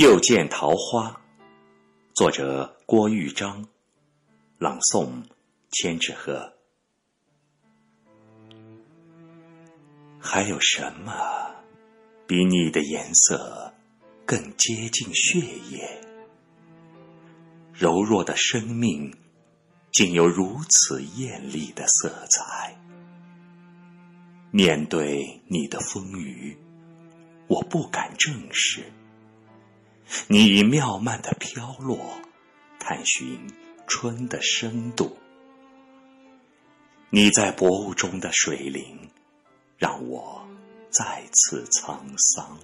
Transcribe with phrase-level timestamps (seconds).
[0.00, 1.20] 又见桃花，
[2.14, 3.68] 作者郭玉章，
[4.56, 5.10] 朗诵
[5.72, 6.54] 千纸鹤。
[10.18, 11.12] 还有什么
[12.26, 13.74] 比你的颜色
[14.24, 15.38] 更接近血
[15.70, 16.00] 液？
[17.74, 19.14] 柔弱的生命
[19.92, 22.74] 竟有如此艳丽的色彩。
[24.50, 26.56] 面对你的风雨，
[27.48, 28.82] 我不敢正视。
[30.28, 31.98] 你以妙曼的飘落，
[32.78, 33.46] 探寻
[33.86, 35.16] 春的深度。
[37.10, 39.10] 你在薄雾中的水灵，
[39.76, 40.46] 让我
[40.90, 42.58] 再次沧桑。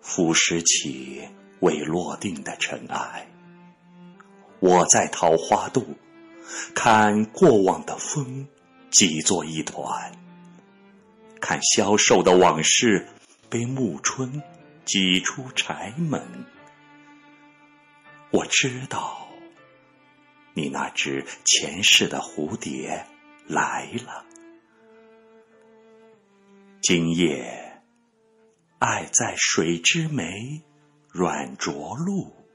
[0.00, 1.28] 腐蚀起
[1.60, 3.26] 未落定的尘埃。
[4.60, 5.84] 我在桃花渡，
[6.74, 8.46] 看过往的风
[8.90, 10.12] 挤作一团，
[11.40, 13.06] 看消瘦的往事
[13.50, 14.42] 被暮春。
[14.86, 16.46] 挤出柴门，
[18.30, 19.28] 我知道，
[20.54, 23.04] 你那只前世的蝴蝶
[23.48, 24.24] 来了。
[26.80, 27.82] 今夜，
[28.78, 30.62] 爱在水之湄
[31.10, 32.45] 软着陆。